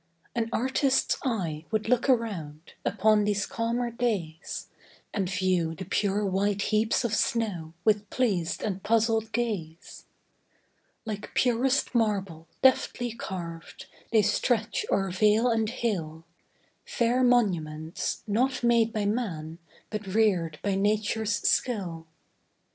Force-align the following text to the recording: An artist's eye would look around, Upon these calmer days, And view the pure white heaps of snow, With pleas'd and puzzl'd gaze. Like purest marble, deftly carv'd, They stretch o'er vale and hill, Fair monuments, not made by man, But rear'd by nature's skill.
An 0.33 0.49
artist's 0.51 1.15
eye 1.23 1.65
would 1.69 1.87
look 1.87 2.09
around, 2.09 2.73
Upon 2.83 3.23
these 3.23 3.45
calmer 3.45 3.91
days, 3.91 4.67
And 5.13 5.29
view 5.29 5.75
the 5.75 5.85
pure 5.85 6.25
white 6.25 6.63
heaps 6.63 7.03
of 7.03 7.13
snow, 7.13 7.75
With 7.85 8.09
pleas'd 8.09 8.63
and 8.63 8.81
puzzl'd 8.81 9.31
gaze. 9.31 10.05
Like 11.05 11.35
purest 11.35 11.93
marble, 11.93 12.47
deftly 12.63 13.11
carv'd, 13.11 13.85
They 14.11 14.23
stretch 14.23 14.87
o'er 14.91 15.11
vale 15.11 15.49
and 15.51 15.69
hill, 15.69 16.25
Fair 16.83 17.21
monuments, 17.23 18.23
not 18.25 18.63
made 18.63 18.91
by 18.91 19.05
man, 19.05 19.59
But 19.91 20.07
rear'd 20.07 20.57
by 20.63 20.73
nature's 20.73 21.47
skill. 21.47 22.07